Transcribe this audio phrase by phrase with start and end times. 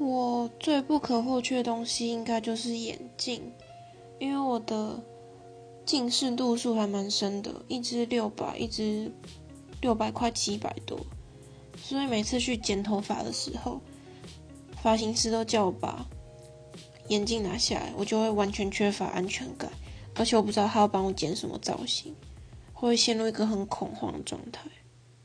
[0.00, 3.52] 我最不可或缺的东西应该就是眼镜
[4.18, 4.98] 因为我的
[5.84, 9.12] 近视度数还蛮深的一只六百一只
[9.82, 10.98] 六百块七百多。
[11.76, 13.78] 所以每次去剪头发的时候
[14.82, 16.06] 发型师都叫我把
[17.08, 19.70] 眼镜拿下来我就会完全缺乏安全感
[20.14, 22.16] 而且我不知道他要帮我剪什么造型
[22.72, 24.62] 会陷入一个很恐慌的状态。